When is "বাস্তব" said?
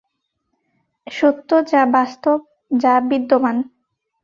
1.95-2.37